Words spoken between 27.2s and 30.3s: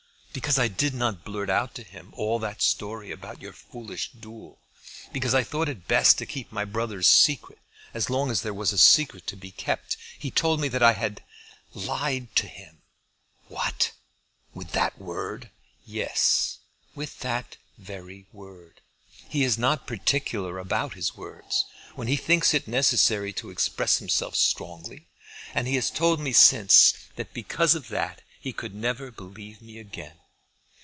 because of that he could never believe me again.